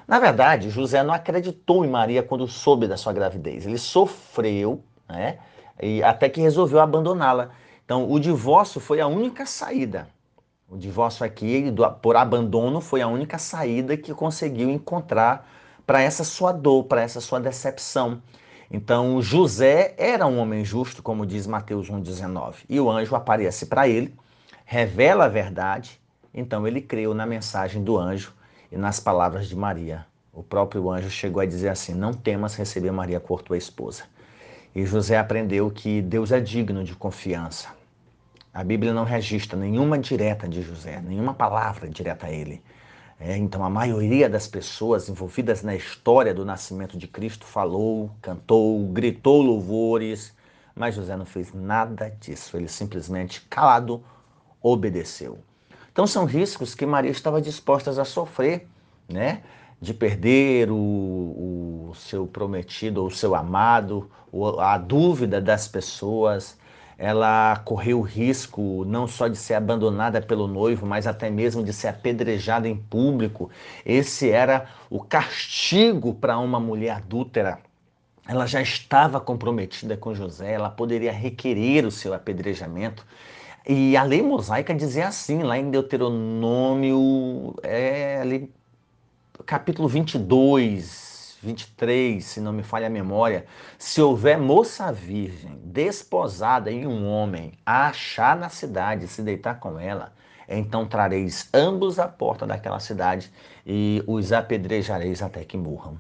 Na 0.08 0.20
verdade, 0.20 0.70
José 0.70 1.04
não 1.04 1.14
acreditou 1.14 1.84
em 1.84 1.90
Maria 1.90 2.24
quando 2.24 2.48
soube 2.48 2.88
da 2.88 2.98
sua 2.98 3.14
gravidez. 3.14 3.66
Ele 3.66 3.78
sofreu, 3.78 4.84
né? 5.08 5.40
E 5.82 6.04
até 6.04 6.30
que 6.30 6.42
resolveu 6.42 6.80
abandoná-la. 6.80 7.52
Então, 7.86 8.10
o 8.10 8.20
divórcio 8.20 8.80
foi 8.80 9.02
a 9.02 9.08
única 9.08 9.46
saída. 9.46 10.08
O 10.68 10.78
divórcio 10.78 11.26
aqui, 11.26 11.74
por 12.02 12.16
abandono, 12.16 12.80
foi 12.80 13.02
a 13.02 13.08
única 13.08 13.40
saída 13.40 13.98
que 13.98 14.14
conseguiu 14.14 14.70
encontrar 14.70 15.50
para 15.86 16.02
essa 16.02 16.24
sua 16.24 16.52
dor, 16.52 16.84
para 16.84 17.02
essa 17.02 17.20
sua 17.20 17.40
decepção. 17.40 18.22
Então, 18.70 19.20
José 19.20 19.96
era 19.98 20.28
um 20.28 20.38
homem 20.38 20.64
justo, 20.64 21.02
como 21.02 21.26
diz 21.26 21.48
Mateus 21.48 21.90
1,19. 21.90 22.58
E 22.70 22.80
o 22.80 22.92
anjo 22.92 23.16
aparece 23.16 23.66
para 23.66 23.88
ele, 23.88 24.14
revela 24.64 25.26
a 25.26 25.28
verdade. 25.28 26.00
Então, 26.32 26.68
ele 26.68 26.80
creu 26.80 27.16
na 27.16 27.26
mensagem 27.26 27.84
do 27.84 27.98
anjo 27.98 28.32
e 28.72 28.78
nas 28.78 29.00
palavras 29.00 29.48
de 29.48 29.56
Maria. 29.56 30.06
O 30.32 30.44
próprio 30.44 30.92
anjo 30.92 31.10
chegou 31.10 31.42
a 31.42 31.46
dizer 31.48 31.70
assim: 31.70 31.96
Não 31.96 32.14
temas 32.14 32.56
receber 32.56 32.92
Maria 32.92 33.20
por 33.20 33.42
tua 33.42 33.58
esposa. 33.58 34.04
E 34.76 34.86
José 34.86 35.18
aprendeu 35.18 35.72
que 35.72 36.02
Deus 36.02 36.32
é 36.32 36.40
digno 36.40 36.84
de 36.84 36.96
confiança. 36.96 37.70
A 38.54 38.64
Bíblia 38.64 38.94
não 38.94 39.04
registra 39.04 39.58
nenhuma 39.58 39.98
direta 39.98 40.48
de 40.48 40.62
José, 40.62 41.02
nenhuma 41.02 41.34
palavra 41.34 41.88
direta 41.90 42.28
a 42.28 42.32
ele. 42.32 42.62
É, 43.20 43.36
então, 43.36 43.64
a 43.64 43.70
maioria 43.70 44.30
das 44.30 44.48
pessoas 44.48 45.10
envolvidas 45.10 45.62
na 45.62 45.76
história 45.76 46.34
do 46.34 46.46
nascimento 46.46 46.98
de 46.98 47.08
Cristo 47.08 47.46
falou, 47.46 48.12
cantou, 48.22 48.88
gritou 48.88 49.42
louvores, 49.42 50.34
mas 50.74 50.96
José 50.96 51.18
não 51.18 51.26
fez 51.26 51.54
nada 51.54 52.10
disso. 52.10 52.56
Ele 52.56 52.70
simplesmente, 52.70 53.42
calado, 53.50 54.04
obedeceu. 54.62 55.40
Então, 55.92 56.08
são 56.08 56.24
riscos 56.26 56.74
que 56.74 56.86
Maria 56.86 57.12
estava 57.12 57.42
disposta 57.42 57.92
a 57.92 58.06
sofrer, 58.06 58.68
né? 59.10 59.42
De 59.82 59.94
perder 59.94 60.70
o, 60.72 60.76
o 61.90 61.96
seu 61.96 62.28
prometido 62.28 63.02
ou 63.02 63.08
o 63.08 63.12
seu 63.12 63.34
amado, 63.36 64.10
a 64.60 64.78
dúvida 64.78 65.40
das 65.42 65.68
pessoas, 65.68 66.58
ela 66.98 67.56
correu 67.64 68.00
o 68.00 68.04
risco 68.04 68.84
não 68.86 69.08
só 69.08 69.30
de 69.30 69.38
ser 69.38 69.54
abandonada 69.54 70.22
pelo 70.22 70.48
noivo, 70.48 70.86
mas 70.86 71.08
até 71.08 71.30
mesmo 71.30 71.64
de 71.64 71.72
ser 71.72 71.88
apedrejada 71.88 72.68
em 72.68 72.76
público. 72.76 73.50
Esse 73.86 74.30
era 74.30 74.68
o 74.90 75.02
castigo 75.02 76.14
para 76.14 76.38
uma 76.38 76.60
mulher 76.60 76.98
adúltera. 76.98 77.60
Ela 78.28 78.46
já 78.46 78.62
estava 78.62 79.20
comprometida 79.20 79.96
com 79.98 80.14
José, 80.14 80.52
ela 80.54 80.70
poderia 80.70 81.12
requerer 81.12 81.86
o 81.86 81.92
seu 81.92 82.14
apedrejamento. 82.14 83.06
E 83.68 83.96
a 83.96 84.04
lei 84.04 84.22
mosaica 84.22 84.74
dizia 84.76 85.08
assim, 85.08 85.42
lá 85.42 85.58
em 85.58 85.72
Deuteronômio, 85.72 87.56
é, 87.64 88.20
ali, 88.22 88.54
capítulo 89.50 89.88
22, 89.88 91.40
23, 91.42 92.24
se 92.24 92.40
não 92.40 92.54
me 92.54 92.62
falha 92.62 92.86
a 92.86 92.90
memória, 92.90 93.48
se 93.80 94.00
houver 94.00 94.38
moça 94.38 94.92
virgem 94.92 95.60
desposada 95.64 96.72
em 96.72 96.86
um 96.86 97.08
homem 97.08 97.54
a 97.66 97.88
achar 97.88 98.38
na 98.38 98.50
cidade 98.50 99.08
se 99.08 99.24
deitar 99.24 99.60
com 99.60 99.80
ela, 99.80 100.14
então 100.48 100.86
trareis 100.86 101.50
ambos 101.52 101.98
à 101.98 102.08
porta 102.08 102.46
daquela 102.46 102.80
cidade 102.80 103.34
e 103.66 104.04
os 104.06 104.32
apedrejareis 104.32 105.20
até 105.24 105.44
que 105.44 105.58
morram. 105.58 105.98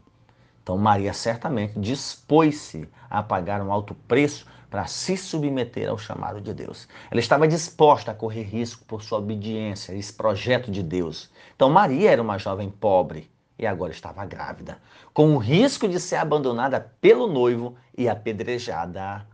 Então 0.62 0.78
Maria 0.78 1.12
certamente 1.12 1.80
dispôs-se 1.80 2.88
a 3.10 3.24
pagar 3.24 3.64
um 3.64 3.74
alto 3.74 3.96
preço 3.96 4.46
para 4.70 4.86
se 4.86 5.18
submeter 5.18 5.90
ao 5.90 5.98
chamado 5.98 6.40
de 6.40 6.54
Deus. 6.54 6.88
Ela 7.10 7.20
estava 7.20 7.48
disposta 7.48 8.12
a 8.12 8.14
correr 8.14 8.44
risco 8.44 8.86
por 8.86 9.02
sua 9.02 9.18
obediência 9.18 9.96
esse 9.96 10.14
projeto 10.14 10.70
de 10.70 10.84
Deus. 10.84 11.32
Então 11.56 11.68
Maria 11.68 12.12
era 12.12 12.22
uma 12.22 12.38
jovem 12.38 12.70
pobre, 12.70 13.28
e 13.60 13.68
agora 13.68 13.92
estava 13.92 14.26
grávida, 14.26 14.80
com 15.14 15.36
o 15.36 15.38
risco 15.38 15.88
de 15.88 16.00
ser 16.00 16.16
abandonada 16.16 16.92
pelo 17.02 17.28
noivo 17.28 17.76
e 17.98 18.08
apedrejada 18.08 19.28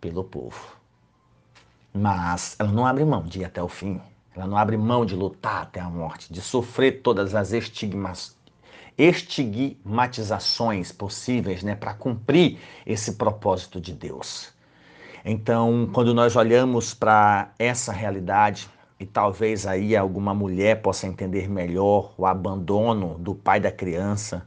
pelo 0.00 0.22
povo. 0.22 0.76
Mas 1.92 2.54
ela 2.58 2.70
não 2.70 2.86
abre 2.86 3.04
mão 3.04 3.22
de 3.22 3.40
ir 3.40 3.46
até 3.46 3.62
o 3.62 3.68
fim. 3.68 4.00
Ela 4.36 4.46
não 4.46 4.56
abre 4.56 4.76
mão 4.76 5.04
de 5.04 5.16
lutar 5.16 5.62
até 5.62 5.80
a 5.80 5.88
morte, 5.88 6.32
de 6.32 6.40
sofrer 6.40 7.02
todas 7.02 7.34
as 7.34 7.52
estigmas, 7.52 8.36
estigmatizações 8.96 10.92
possíveis 10.92 11.62
né, 11.62 11.74
para 11.74 11.94
cumprir 11.94 12.58
esse 12.86 13.14
propósito 13.14 13.80
de 13.80 13.92
Deus. 13.92 14.52
Então, 15.24 15.90
quando 15.92 16.14
nós 16.14 16.36
olhamos 16.36 16.94
para 16.94 17.50
essa 17.58 17.92
realidade, 17.92 18.68
e 19.00 19.06
talvez 19.06 19.66
aí 19.66 19.96
alguma 19.96 20.34
mulher 20.34 20.82
possa 20.82 21.06
entender 21.06 21.48
melhor 21.48 22.12
o 22.18 22.26
abandono 22.26 23.16
do 23.18 23.34
pai 23.34 23.58
da 23.58 23.72
criança. 23.72 24.46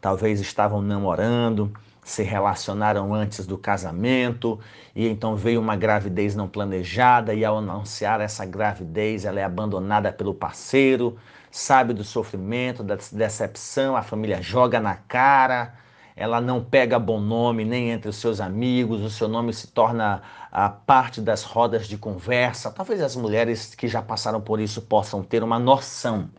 Talvez 0.00 0.40
estavam 0.40 0.82
namorando, 0.82 1.72
se 2.02 2.24
relacionaram 2.24 3.14
antes 3.14 3.46
do 3.46 3.56
casamento 3.56 4.58
e 4.92 5.06
então 5.06 5.36
veio 5.36 5.60
uma 5.60 5.76
gravidez 5.76 6.34
não 6.34 6.48
planejada 6.48 7.32
e 7.32 7.44
ao 7.44 7.58
anunciar 7.58 8.20
essa 8.20 8.44
gravidez 8.44 9.24
ela 9.24 9.38
é 9.38 9.44
abandonada 9.44 10.12
pelo 10.12 10.34
parceiro, 10.34 11.16
sabe 11.48 11.94
do 11.94 12.02
sofrimento, 12.02 12.82
da 12.82 12.98
decepção, 13.12 13.96
a 13.96 14.02
família 14.02 14.42
joga 14.42 14.80
na 14.80 14.96
cara, 14.96 15.74
ela 16.14 16.40
não 16.40 16.62
pega 16.62 16.98
bom 16.98 17.20
nome 17.20 17.64
nem 17.64 17.90
entre 17.90 18.08
os 18.08 18.16
seus 18.16 18.40
amigos, 18.40 19.00
o 19.00 19.10
seu 19.10 19.28
nome 19.28 19.52
se 19.52 19.68
torna 19.68 20.22
a 20.50 20.68
parte 20.68 21.20
das 21.20 21.42
rodas 21.42 21.86
de 21.88 21.96
conversa. 21.96 22.70
Talvez 22.70 23.00
as 23.00 23.16
mulheres 23.16 23.74
que 23.74 23.88
já 23.88 24.02
passaram 24.02 24.40
por 24.40 24.60
isso 24.60 24.82
possam 24.82 25.22
ter 25.22 25.42
uma 25.42 25.58
noção 25.58 26.30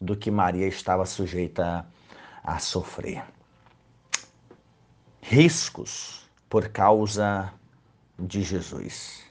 do 0.00 0.16
que 0.16 0.30
Maria 0.30 0.66
estava 0.66 1.04
sujeita 1.04 1.84
a 2.42 2.58
sofrer. 2.58 3.22
Riscos 5.20 6.28
por 6.48 6.68
causa 6.68 7.52
de 8.18 8.42
Jesus. 8.42 9.24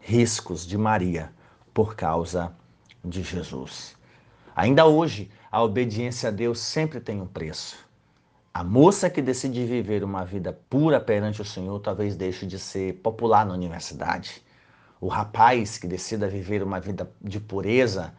Riscos 0.00 0.66
de 0.66 0.76
Maria 0.76 1.32
por 1.72 1.94
causa 1.94 2.52
de 3.04 3.22
Jesus. 3.22 3.94
Ainda 4.54 4.86
hoje, 4.86 5.30
a 5.50 5.62
obediência 5.62 6.28
a 6.28 6.32
Deus 6.32 6.58
sempre 6.58 7.00
tem 7.00 7.20
um 7.20 7.26
preço. 7.26 7.76
A 8.54 8.62
moça 8.62 9.08
que 9.08 9.22
decide 9.22 9.64
viver 9.64 10.04
uma 10.04 10.26
vida 10.26 10.52
pura 10.68 11.00
perante 11.00 11.40
o 11.40 11.44
Senhor 11.44 11.80
talvez 11.80 12.14
deixe 12.14 12.44
de 12.44 12.58
ser 12.58 12.96
popular 12.96 13.46
na 13.46 13.54
universidade. 13.54 14.42
O 15.00 15.08
rapaz 15.08 15.78
que 15.78 15.86
decida 15.86 16.28
viver 16.28 16.62
uma 16.62 16.78
vida 16.78 17.10
de 17.18 17.40
pureza 17.40 18.12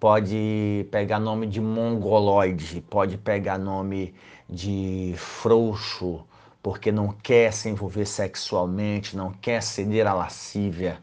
pode 0.00 0.88
pegar 0.90 1.20
nome 1.20 1.46
de 1.46 1.60
mongoloide, 1.60 2.80
pode 2.80 3.16
pegar 3.16 3.58
nome 3.58 4.12
de 4.50 5.14
frouxo, 5.16 6.26
porque 6.60 6.90
não 6.90 7.12
quer 7.12 7.52
se 7.52 7.68
envolver 7.68 8.06
sexualmente, 8.06 9.16
não 9.16 9.30
quer 9.30 9.62
ceder 9.62 10.08
à 10.08 10.12
lascívia. 10.12 10.98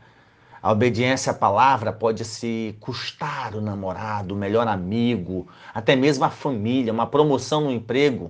A 0.62 0.74
obediência 0.74 1.32
à 1.32 1.34
palavra 1.34 1.94
pode 1.94 2.26
se 2.26 2.76
custar 2.82 3.56
o 3.56 3.62
namorado, 3.62 4.36
o 4.36 4.38
melhor 4.38 4.68
amigo, 4.68 5.48
até 5.74 5.96
mesmo 5.96 6.26
a 6.26 6.30
família, 6.30 6.92
uma 6.92 7.08
promoção 7.08 7.62
no 7.62 7.72
emprego 7.72 8.30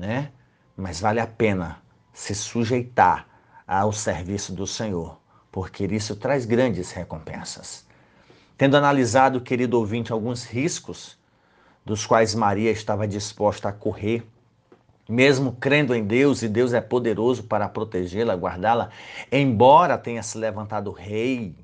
né? 0.00 0.30
Mas 0.76 1.00
vale 1.00 1.20
a 1.20 1.26
pena 1.26 1.78
se 2.12 2.34
sujeitar 2.34 3.26
ao 3.66 3.92
serviço 3.92 4.52
do 4.52 4.66
Senhor, 4.66 5.20
porque 5.52 5.84
isso 5.84 6.16
traz 6.16 6.44
grandes 6.44 6.90
recompensas. 6.90 7.86
Tendo 8.56 8.76
analisado, 8.76 9.40
querido 9.40 9.78
ouvinte, 9.78 10.10
alguns 10.10 10.44
riscos 10.44 11.18
dos 11.84 12.06
quais 12.06 12.34
Maria 12.34 12.70
estava 12.70 13.06
disposta 13.06 13.68
a 13.68 13.72
correr, 13.72 14.26
mesmo 15.08 15.52
crendo 15.52 15.94
em 15.94 16.04
Deus 16.04 16.42
e 16.42 16.48
Deus 16.48 16.72
é 16.72 16.80
poderoso 16.80 17.44
para 17.44 17.68
protegê-la, 17.68 18.34
guardá-la, 18.34 18.90
embora 19.30 19.98
tenha 19.98 20.22
se 20.22 20.38
levantado 20.38 20.90
rei 20.90 21.54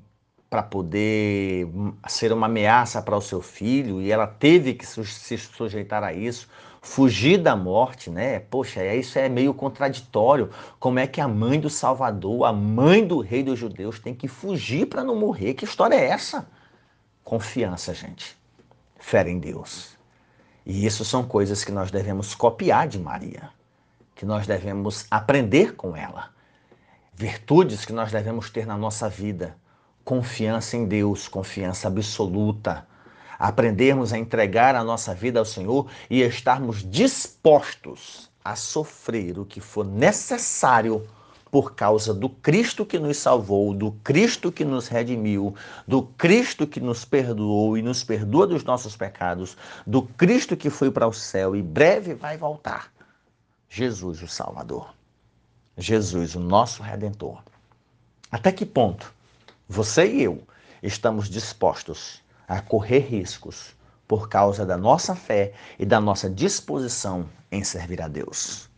para 0.49 0.63
poder 0.63 1.67
ser 2.07 2.31
uma 2.31 2.45
ameaça 2.47 3.01
para 3.01 3.17
o 3.17 3.21
seu 3.21 3.41
filho 3.41 4.01
e 4.01 4.11
ela 4.11 4.27
teve 4.27 4.73
que 4.73 4.85
se 4.85 5.37
sujeitar 5.37 6.03
a 6.03 6.13
isso, 6.13 6.47
fugir 6.87 7.37
da 7.37 7.53
morte, 7.53 8.09
né? 8.09 8.39
Poxa, 8.39 8.83
isso 8.95 9.19
é 9.19 9.27
meio 9.27 9.53
contraditório. 9.53 10.49
Como 10.79 10.97
é 10.97 11.05
que 11.05 11.19
a 11.19 11.27
mãe 11.27 11.59
do 11.59 11.69
Salvador, 11.69 12.45
a 12.45 12.53
mãe 12.53 13.05
do 13.05 13.19
rei 13.19 13.43
dos 13.43 13.59
judeus, 13.59 13.99
tem 13.99 14.15
que 14.15 14.27
fugir 14.27 14.87
para 14.87 15.03
não 15.03 15.15
morrer? 15.15 15.53
Que 15.53 15.65
história 15.65 15.95
é 15.95 16.07
essa? 16.07 16.47
Confiança, 17.25 17.93
gente. 17.93 18.37
Fé 18.97 19.29
em 19.29 19.37
Deus. 19.37 19.97
E 20.65 20.85
isso 20.85 21.03
são 21.03 21.23
coisas 21.23 21.63
que 21.63 21.73
nós 21.73 21.91
devemos 21.91 22.33
copiar 22.33 22.87
de 22.87 22.97
Maria, 22.97 23.49
que 24.15 24.25
nós 24.25 24.47
devemos 24.47 25.05
aprender 25.11 25.75
com 25.75 25.95
ela. 25.95 26.29
Virtudes 27.13 27.83
que 27.85 27.93
nós 27.93 28.11
devemos 28.11 28.49
ter 28.49 28.65
na 28.65 28.77
nossa 28.77 29.09
vida. 29.09 29.57
Confiança 30.05 30.77
em 30.77 30.85
Deus, 30.85 31.27
confiança 31.27 31.89
absoluta 31.89 32.87
aprendermos 33.37 34.13
a 34.13 34.17
entregar 34.17 34.75
a 34.75 34.83
nossa 34.83 35.13
vida 35.13 35.39
ao 35.39 35.45
Senhor 35.45 35.87
e 36.09 36.21
estarmos 36.21 36.83
dispostos 36.89 38.29
a 38.43 38.55
sofrer 38.55 39.37
o 39.37 39.45
que 39.45 39.59
for 39.59 39.85
necessário 39.85 41.05
por 41.51 41.75
causa 41.75 42.13
do 42.13 42.29
Cristo 42.29 42.85
que 42.85 42.99
nos 42.99 43.17
salvou, 43.17 43.73
do 43.73 43.91
Cristo 44.03 44.51
que 44.51 44.65
nos 44.65 44.87
redimiu, 44.87 45.55
do 45.87 46.03
Cristo 46.03 46.67
que 46.67 46.79
nos 46.79 47.05
perdoou 47.05 47.77
e 47.77 47.81
nos 47.81 48.03
perdoa 48.03 48.47
dos 48.47 48.63
nossos 48.63 48.95
pecados, 48.95 49.55
do 49.85 50.01
Cristo 50.01 50.57
que 50.57 50.69
foi 50.69 50.91
para 50.91 51.07
o 51.07 51.13
céu 51.13 51.55
e 51.55 51.61
breve 51.61 52.13
vai 52.13 52.37
voltar. 52.37 52.91
Jesus, 53.69 54.21
o 54.21 54.27
Salvador. 54.27 54.93
Jesus, 55.77 56.35
o 56.35 56.39
nosso 56.39 56.81
redentor. 56.81 57.41
Até 58.31 58.51
que 58.51 58.65
ponto 58.65 59.13
você 59.67 60.05
e 60.05 60.23
eu 60.23 60.41
estamos 60.81 61.29
dispostos 61.29 62.21
a 62.47 62.61
correr 62.61 62.99
riscos 62.99 63.75
por 64.07 64.29
causa 64.29 64.65
da 64.65 64.77
nossa 64.77 65.15
fé 65.15 65.53
e 65.77 65.85
da 65.85 65.99
nossa 65.99 66.29
disposição 66.29 67.27
em 67.51 67.63
servir 67.63 68.01
a 68.01 68.07
Deus. 68.07 68.69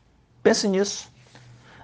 Pense 0.42 0.68
nisso. 0.68 1.12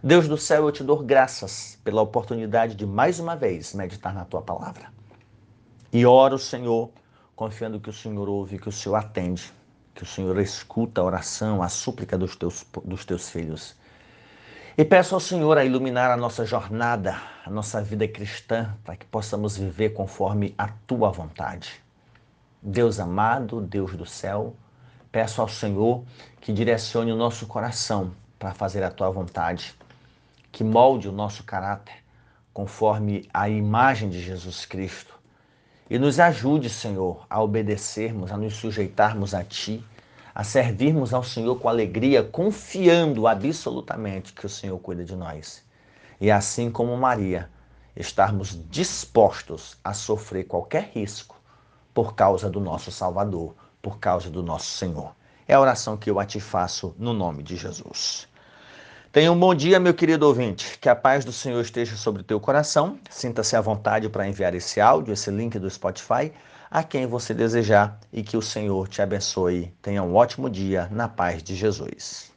Deus 0.04 0.28
do 0.28 0.38
céu, 0.38 0.66
eu 0.66 0.72
te 0.72 0.84
dou 0.84 1.04
graças 1.04 1.78
pela 1.84 2.02
oportunidade 2.02 2.76
de 2.76 2.86
mais 2.86 3.20
uma 3.20 3.36
vez 3.36 3.74
meditar 3.74 4.14
na 4.14 4.26
tua 4.26 4.42
palavra. 4.42 4.92
E 5.92 6.06
oro, 6.06 6.38
Senhor, 6.38 6.90
confiando 7.36 7.80
que 7.80 7.90
o 7.90 7.94
Senhor 7.94 8.28
ouve, 8.28 8.60
que 8.60 8.70
o 8.70 8.72
Senhor 8.72 8.96
atende, 8.96 9.54
que 9.94 10.04
o 10.04 10.06
Senhor 10.06 10.38
escuta 10.40 11.02
a 11.02 11.04
oração, 11.04 11.62
a 11.64 11.70
súplica 11.70 12.18
dos 12.18 12.36
teus, 12.36 12.66
dos 12.84 13.06
teus 13.06 13.30
filhos. 13.30 13.76
E 14.78 14.84
peço 14.84 15.16
ao 15.16 15.22
Senhor 15.22 15.58
a 15.58 15.64
iluminar 15.64 16.12
a 16.12 16.18
nossa 16.18 16.46
jornada, 16.46 17.16
a 17.46 17.50
nossa 17.50 17.82
vida 17.82 18.06
cristã, 18.10 18.76
para 18.84 18.98
que 18.98 19.06
possamos 19.06 19.56
viver 19.56 19.94
conforme 19.94 20.54
a 20.58 20.68
tua 20.86 21.10
vontade. 21.10 21.82
Deus 22.62 23.00
amado, 23.00 23.62
Deus 23.62 23.96
do 23.96 24.06
céu, 24.06 24.54
peço 25.10 25.40
ao 25.40 25.48
Senhor 25.48 26.04
que 26.42 26.52
direcione 26.52 27.10
o 27.10 27.16
nosso 27.16 27.48
coração 27.48 28.14
para 28.38 28.54
fazer 28.54 28.84
a 28.84 28.92
tua 28.92 29.10
vontade, 29.10 29.74
que 30.52 30.62
molde 30.62 31.08
o 31.08 31.14
nosso 31.14 31.46
caráter 31.46 31.96
conforme 32.54 33.30
a 33.34 33.48
imagem 33.48 34.10
de 34.10 34.22
Jesus 34.22 34.66
Cristo. 34.66 35.18
E 35.90 35.98
nos 35.98 36.20
ajude, 36.20 36.70
Senhor, 36.70 37.26
a 37.30 37.42
obedecermos, 37.42 38.30
a 38.30 38.36
nos 38.36 38.58
sujeitarmos 38.58 39.34
a 39.34 39.42
Ti, 39.42 39.82
a 40.36 40.44
servirmos 40.44 41.14
ao 41.14 41.24
Senhor 41.24 41.58
com 41.58 41.70
alegria, 41.70 42.22
confiando 42.22 43.26
absolutamente 43.26 44.34
que 44.34 44.46
o 44.46 44.50
Senhor 44.50 44.78
cuida 44.80 45.06
de 45.06 45.16
nós. 45.16 45.64
E 46.20 46.30
assim 46.30 46.70
como 46.70 46.98
Maria, 46.98 47.50
estarmos 47.96 48.60
dispostos 48.70 49.78
a 49.82 49.94
sofrer 49.94 50.44
qualquer 50.44 50.92
risco 50.94 51.40
por 51.94 52.16
causa 52.16 52.50
do 52.50 52.60
nosso 52.60 52.92
Salvador, 52.92 53.56
por 53.82 53.98
causa 53.98 54.30
do 54.30 54.44
nosso 54.44 54.68
Senhor. 54.68 55.16
É 55.48 55.54
a 55.54 55.62
oração 55.62 55.96
que 55.96 56.10
eu 56.10 56.20
a 56.20 56.26
te 56.26 56.42
faço 56.42 56.94
no 57.00 57.14
nome 57.14 57.42
de 57.42 57.56
Jesus. 57.56 58.28
Tenha 59.14 59.32
um 59.32 59.40
bom 59.40 59.56
dia, 59.56 59.80
meu 59.80 59.94
querido 59.94 60.28
ouvinte. 60.28 60.78
Que 60.80 60.90
a 60.90 60.96
paz 60.96 61.24
do 61.24 61.32
Senhor 61.32 61.62
esteja 61.62 61.96
sobre 61.96 62.22
o 62.22 62.26
teu 62.26 62.38
coração. 62.42 63.00
Sinta-se 63.10 63.56
à 63.56 63.62
vontade 63.62 64.10
para 64.10 64.28
enviar 64.28 64.54
esse 64.54 64.82
áudio, 64.82 65.14
esse 65.14 65.32
link 65.32 65.58
do 65.58 65.70
Spotify, 65.70 66.34
a 66.76 66.84
quem 66.84 67.08
você 67.08 67.34
desejar 67.34 67.98
e 68.12 68.22
que 68.22 68.36
o 68.36 68.42
Senhor 68.42 68.90
te 68.90 69.02
abençoe. 69.02 69.74
Tenha 69.82 70.04
um 70.04 70.14
ótimo 70.14 70.50
dia 70.50 70.90
na 70.92 71.08
paz 71.08 71.42
de 71.42 71.56
Jesus. 71.56 72.35